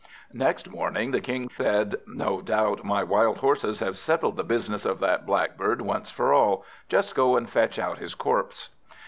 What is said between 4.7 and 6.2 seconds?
of that Blackbird once